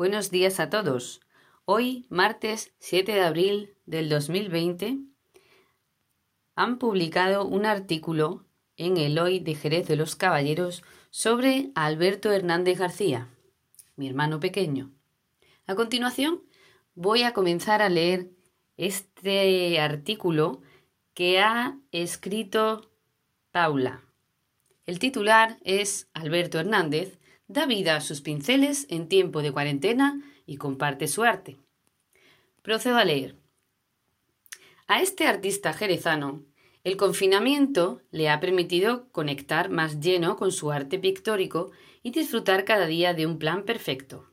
Buenos 0.00 0.30
días 0.30 0.60
a 0.60 0.70
todos. 0.70 1.20
Hoy, 1.66 2.06
martes 2.08 2.72
7 2.78 3.12
de 3.12 3.20
abril 3.20 3.74
del 3.84 4.08
2020, 4.08 4.96
han 6.54 6.78
publicado 6.78 7.44
un 7.44 7.66
artículo 7.66 8.46
en 8.78 8.96
el 8.96 9.18
Hoy 9.18 9.40
de 9.40 9.54
Jerez 9.54 9.86
de 9.88 9.96
los 9.96 10.16
Caballeros 10.16 10.82
sobre 11.10 11.70
Alberto 11.74 12.32
Hernández 12.32 12.78
García, 12.78 13.28
mi 13.96 14.08
hermano 14.08 14.40
pequeño. 14.40 14.90
A 15.66 15.74
continuación, 15.74 16.44
voy 16.94 17.24
a 17.24 17.34
comenzar 17.34 17.82
a 17.82 17.90
leer 17.90 18.30
este 18.78 19.78
artículo 19.80 20.62
que 21.12 21.40
ha 21.40 21.78
escrito 21.92 22.90
Paula. 23.50 24.00
El 24.86 24.98
titular 24.98 25.58
es 25.62 26.08
Alberto 26.14 26.58
Hernández 26.58 27.19
da 27.50 27.66
vida 27.66 27.96
a 27.96 28.00
sus 28.00 28.20
pinceles 28.20 28.86
en 28.90 29.08
tiempo 29.08 29.42
de 29.42 29.50
cuarentena 29.50 30.22
y 30.46 30.56
comparte 30.56 31.08
su 31.08 31.24
arte. 31.24 31.58
Procedo 32.62 32.96
a 32.96 33.04
leer. 33.04 33.34
A 34.86 35.02
este 35.02 35.26
artista 35.26 35.72
jerezano, 35.72 36.44
el 36.84 36.96
confinamiento 36.96 38.02
le 38.12 38.28
ha 38.30 38.38
permitido 38.38 39.08
conectar 39.10 39.68
más 39.68 39.98
lleno 39.98 40.36
con 40.36 40.52
su 40.52 40.70
arte 40.70 41.00
pictórico 41.00 41.72
y 42.04 42.12
disfrutar 42.12 42.64
cada 42.64 42.86
día 42.86 43.14
de 43.14 43.26
un 43.26 43.38
plan 43.38 43.64
perfecto. 43.64 44.30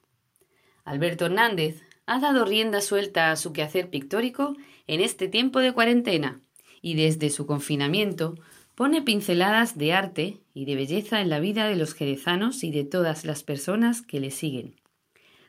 Alberto 0.85 1.25
Hernández 1.25 1.81
ha 2.05 2.19
dado 2.19 2.45
rienda 2.45 2.81
suelta 2.81 3.31
a 3.31 3.35
su 3.35 3.51
quehacer 3.51 3.89
pictórico 3.89 4.55
en 4.85 5.01
este 5.01 5.27
tiempo 5.27 5.59
de 5.59 5.73
cuarentena 5.73 6.39
y 6.81 6.93
desde 6.93 7.31
su 7.31 7.47
confinamiento 7.47 8.35
pone 8.77 9.01
pinceladas 9.01 9.75
de 9.75 9.91
arte 9.91 10.37
y 10.53 10.65
de 10.65 10.75
belleza 10.75 11.19
en 11.19 11.29
la 11.29 11.39
vida 11.39 11.67
de 11.67 11.75
los 11.75 11.95
jerezanos 11.95 12.63
y 12.63 12.69
de 12.69 12.83
todas 12.83 13.25
las 13.25 13.41
personas 13.41 14.03
que 14.03 14.19
le 14.19 14.29
siguen. 14.29 14.75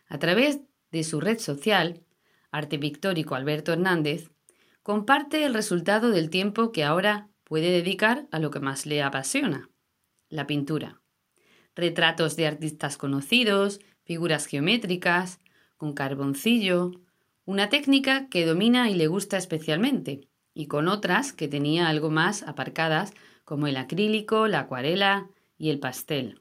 A 0.09 0.19
través 0.19 0.61
de 0.93 1.05
su 1.05 1.21
red 1.21 1.39
social, 1.39 2.01
Arte 2.51 2.79
Pictórico 2.79 3.35
Alberto 3.35 3.71
Hernández, 3.71 4.31
comparte 4.83 5.45
el 5.45 5.53
resultado 5.53 6.11
del 6.11 6.31
tiempo 6.31 6.73
que 6.73 6.85
ahora 6.85 7.29
puede 7.45 7.71
dedicar 7.71 8.27
a 8.31 8.39
lo 8.39 8.51
que 8.51 8.61
más 8.61 8.87
le 8.87 9.03
apasiona, 9.03 9.69
la 10.31 10.47
pintura. 10.47 11.03
Retratos 11.77 12.35
de 12.35 12.47
artistas 12.47 12.97
conocidos, 12.97 13.79
figuras 14.05 14.47
geométricas, 14.47 15.39
con 15.77 15.93
carboncillo, 15.93 16.93
una 17.45 17.69
técnica 17.69 18.31
que 18.31 18.47
domina 18.47 18.89
y 18.89 18.95
le 18.95 19.07
gusta 19.07 19.37
especialmente, 19.37 20.29
y 20.55 20.67
con 20.67 20.89
otras 20.89 21.33
que 21.33 21.49
tenía 21.49 21.89
algo 21.89 22.11
más 22.11 22.43
aparcadas 22.43 23.15
como 23.45 23.67
el 23.67 23.77
acrílico, 23.77 24.47
la 24.49 24.61
acuarela 24.61 25.29
y 25.57 25.71
el 25.71 25.79
pastel. 25.79 26.41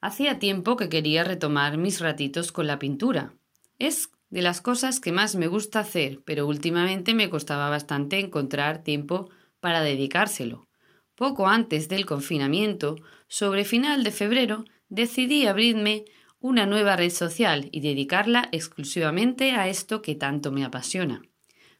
Hacía 0.00 0.38
tiempo 0.38 0.76
que 0.76 0.88
quería 0.88 1.24
retomar 1.24 1.78
mis 1.78 2.00
ratitos 2.00 2.52
con 2.52 2.66
la 2.66 2.78
pintura. 2.78 3.34
Es 3.78 4.10
de 4.30 4.42
las 4.42 4.60
cosas 4.60 5.00
que 5.00 5.12
más 5.12 5.34
me 5.36 5.46
gusta 5.46 5.80
hacer, 5.80 6.20
pero 6.24 6.46
últimamente 6.46 7.14
me 7.14 7.30
costaba 7.30 7.70
bastante 7.70 8.18
encontrar 8.18 8.82
tiempo 8.82 9.30
para 9.60 9.80
dedicárselo. 9.80 10.68
Poco 11.14 11.48
antes 11.48 11.88
del 11.88 12.04
confinamiento, 12.04 12.96
sobre 13.28 13.64
final 13.64 14.04
de 14.04 14.10
febrero, 14.10 14.64
decidí 14.88 15.46
abrirme 15.46 16.04
una 16.40 16.66
nueva 16.66 16.96
red 16.96 17.10
social 17.10 17.68
y 17.72 17.80
dedicarla 17.80 18.48
exclusivamente 18.52 19.52
a 19.52 19.68
esto 19.68 20.02
que 20.02 20.14
tanto 20.14 20.52
me 20.52 20.64
apasiona. 20.64 21.22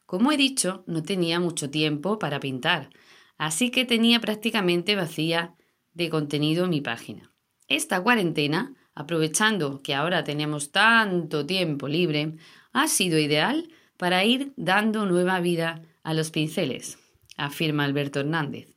Como 0.07 0.31
he 0.31 0.37
dicho, 0.37 0.85
no 0.87 1.03
tenía 1.03 1.41
mucho 1.41 1.69
tiempo 1.69 2.17
para 2.17 2.39
pintar, 2.39 2.89
así 3.37 3.71
que 3.71 3.83
tenía 3.83 4.21
prácticamente 4.21 4.95
vacía 4.95 5.53
de 5.93 6.09
contenido 6.09 6.65
mi 6.67 6.79
página. 6.79 7.33
Esta 7.67 8.01
cuarentena, 8.01 8.73
aprovechando 8.95 9.81
que 9.83 9.93
ahora 9.93 10.23
tenemos 10.23 10.71
tanto 10.71 11.45
tiempo 11.45 11.89
libre, 11.89 12.37
ha 12.71 12.87
sido 12.87 13.19
ideal 13.19 13.67
para 13.97 14.23
ir 14.23 14.53
dando 14.55 15.05
nueva 15.05 15.41
vida 15.41 15.81
a 16.03 16.13
los 16.13 16.31
pinceles, 16.31 16.97
afirma 17.35 17.83
Alberto 17.83 18.21
Hernández. 18.21 18.73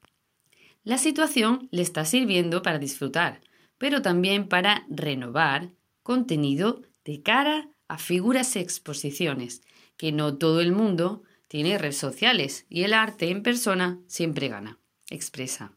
La 0.83 0.99
situación 0.99 1.69
le 1.71 1.83
está 1.83 2.05
sirviendo 2.05 2.61
para 2.63 2.81
disfrutar, 2.81 3.41
pero 3.79 4.03
también 4.03 4.49
para 4.49 4.85
renovar 4.89 5.71
contenido 6.03 6.83
de 7.05 7.23
cara 7.23 7.69
a 7.87 7.99
figuras 7.99 8.57
y 8.57 8.59
exposiciones 8.59 9.63
que 10.01 10.13
no 10.13 10.39
todo 10.39 10.63
el 10.63 10.73
mundo 10.73 11.25
tiene 11.47 11.77
redes 11.77 11.99
sociales 11.99 12.65
y 12.71 12.85
el 12.85 12.95
arte 12.95 13.29
en 13.29 13.43
persona 13.43 14.01
siempre 14.07 14.49
gana, 14.49 14.79
expresa. 15.11 15.77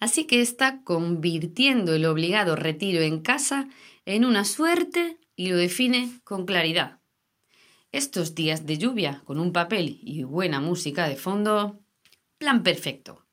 Así 0.00 0.26
que 0.26 0.42
está 0.42 0.82
convirtiendo 0.84 1.94
el 1.94 2.04
obligado 2.04 2.56
retiro 2.56 3.00
en 3.00 3.20
casa 3.20 3.70
en 4.04 4.26
una 4.26 4.44
suerte 4.44 5.16
y 5.34 5.48
lo 5.48 5.56
define 5.56 6.20
con 6.24 6.44
claridad. 6.44 6.98
Estos 7.90 8.34
días 8.34 8.66
de 8.66 8.76
lluvia, 8.76 9.22
con 9.24 9.40
un 9.40 9.54
papel 9.54 9.98
y 10.02 10.24
buena 10.24 10.60
música 10.60 11.08
de 11.08 11.16
fondo, 11.16 11.80
plan 12.36 12.62
perfecto. 12.62 13.24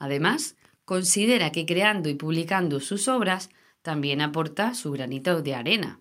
Además, 0.00 0.56
considera 0.84 1.52
que 1.52 1.64
creando 1.64 2.08
y 2.08 2.14
publicando 2.14 2.80
sus 2.80 3.06
obras 3.06 3.50
también 3.82 4.20
aporta 4.20 4.74
su 4.74 4.90
granito 4.90 5.42
de 5.42 5.54
arena 5.54 6.00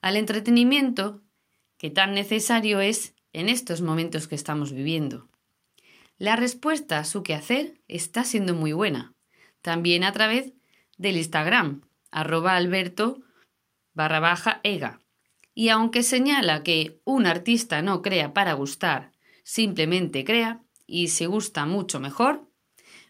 al 0.00 0.16
entretenimiento 0.16 1.22
que 1.80 1.88
tan 1.88 2.12
necesario 2.12 2.80
es 2.80 3.14
en 3.32 3.48
estos 3.48 3.80
momentos 3.80 4.28
que 4.28 4.34
estamos 4.34 4.70
viviendo. 4.70 5.30
La 6.18 6.36
respuesta 6.36 6.98
a 6.98 7.04
su 7.04 7.22
quehacer 7.22 7.80
está 7.88 8.24
siendo 8.24 8.54
muy 8.54 8.74
buena, 8.74 9.14
también 9.62 10.04
a 10.04 10.12
través 10.12 10.52
del 10.98 11.16
Instagram, 11.16 11.80
arroba 12.10 12.54
alberto 12.54 13.22
barra 13.94 14.20
baja 14.20 14.60
ega. 14.62 15.00
Y 15.54 15.70
aunque 15.70 16.02
señala 16.02 16.62
que 16.62 17.00
un 17.04 17.24
artista 17.24 17.80
no 17.80 18.02
crea 18.02 18.34
para 18.34 18.52
gustar, 18.52 19.12
simplemente 19.42 20.22
crea 20.22 20.60
y 20.86 21.08
se 21.08 21.28
gusta 21.28 21.64
mucho 21.64 21.98
mejor, 21.98 22.46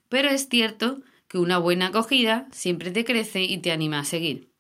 pero 0.09 0.29
es 0.29 0.49
cierto 0.49 1.03
que 1.27 1.39
una 1.39 1.59
buena 1.59 1.89
acogida 1.89 2.47
siempre 2.53 2.93
te 2.93 3.05
crece 3.05 3.43
y 3.43 3.59
te 3.59 3.73
anima 3.73 3.99
a 3.99 4.05
seguir. 4.05 4.53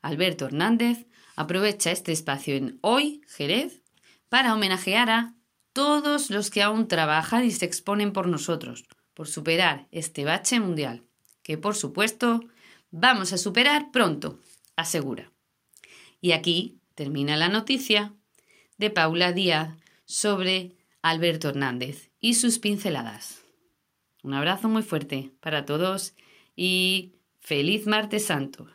Alberto 0.00 0.46
Hernández 0.46 1.06
Aprovecha 1.36 1.90
este 1.90 2.12
espacio 2.12 2.54
en 2.54 2.78
Hoy, 2.80 3.22
Jerez, 3.28 3.82
para 4.28 4.54
homenajear 4.54 5.10
a 5.10 5.34
todos 5.72 6.30
los 6.30 6.50
que 6.50 6.62
aún 6.62 6.86
trabajan 6.86 7.44
y 7.44 7.50
se 7.50 7.64
exponen 7.64 8.12
por 8.12 8.28
nosotros, 8.28 8.84
por 9.14 9.26
superar 9.26 9.88
este 9.90 10.24
bache 10.24 10.60
mundial, 10.60 11.02
que 11.42 11.58
por 11.58 11.74
supuesto 11.74 12.40
vamos 12.90 13.32
a 13.32 13.38
superar 13.38 13.90
pronto, 13.90 14.38
asegura. 14.76 15.32
Y 16.20 16.32
aquí 16.32 16.78
termina 16.94 17.36
la 17.36 17.48
noticia 17.48 18.14
de 18.78 18.90
Paula 18.90 19.32
Díaz 19.32 19.76
sobre 20.04 20.76
Alberto 21.02 21.48
Hernández 21.48 22.10
y 22.20 22.34
sus 22.34 22.58
pinceladas. 22.58 23.42
Un 24.22 24.34
abrazo 24.34 24.68
muy 24.68 24.82
fuerte 24.82 25.32
para 25.40 25.64
todos 25.64 26.14
y 26.56 27.16
feliz 27.40 27.86
martes 27.86 28.26
santo. 28.26 28.68